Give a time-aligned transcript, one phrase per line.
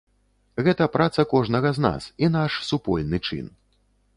[0.67, 3.45] Гэта праца кожнага з нас і наш супольны чын.